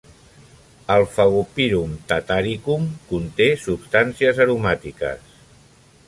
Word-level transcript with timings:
El 0.93 1.03
"Fagopyrum 1.17 1.91
tataricum" 2.11 2.87
conté 3.11 3.49
substàncies 3.65 4.41
aromàtiques. 4.47 5.29